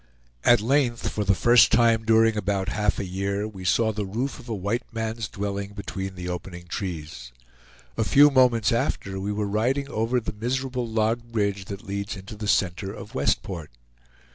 At 0.43 0.61
length, 0.61 1.09
for 1.09 1.23
the 1.23 1.35
first 1.35 1.71
time 1.71 2.05
during 2.05 2.35
about 2.35 2.69
half 2.69 2.97
a 2.97 3.05
year, 3.05 3.47
we 3.47 3.63
saw 3.63 3.91
the 3.93 4.03
roof 4.03 4.39
of 4.39 4.49
a 4.49 4.55
white 4.55 4.81
man's 4.91 5.27
dwelling 5.27 5.73
between 5.73 6.15
the 6.15 6.27
opening 6.27 6.65
trees. 6.65 7.31
A 7.97 8.03
few 8.03 8.31
moments 8.31 8.71
after 8.71 9.19
we 9.19 9.31
were 9.31 9.45
riding 9.45 9.87
over 9.89 10.19
the 10.19 10.33
miserable 10.33 10.87
log 10.87 11.31
bridge 11.31 11.65
that 11.65 11.85
leads 11.85 12.15
into 12.15 12.35
the 12.35 12.47
center 12.47 12.91
of 12.91 13.13
Westport. 13.13 13.69